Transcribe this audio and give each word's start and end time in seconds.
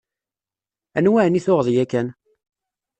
Anwa 0.97 1.19
εni 1.27 1.41
tuɣeḍ 1.45 1.67
yakan? 1.75 2.07